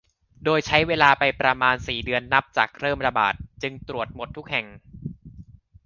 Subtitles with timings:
[0.43, 4.65] โดยใช้เวลาไปประมาณสี่เดือนนับจากเริ่มระบาด จึงตรวจหมดทุกแห่ง